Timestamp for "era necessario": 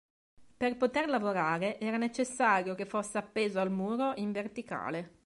1.79-2.73